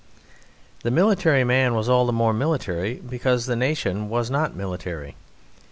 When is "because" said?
2.95-3.45